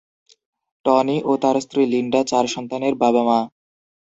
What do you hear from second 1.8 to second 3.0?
Linda চার সন্তানের